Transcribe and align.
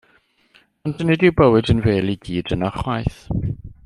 Ond 0.91 1.03
nid 1.09 1.25
yw 1.29 1.33
bywyd 1.41 1.69
yn 1.75 1.83
fêl 1.87 2.09
i 2.15 2.19
gyd 2.29 2.53
yno 2.57 2.73
ychwaith. 2.73 3.21